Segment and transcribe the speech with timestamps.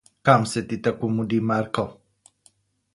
[0.27, 1.83] Kam se ti tako mudi, Marko?